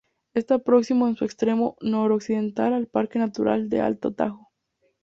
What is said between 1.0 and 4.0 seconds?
en su extremo noroccidental al Parque Natural del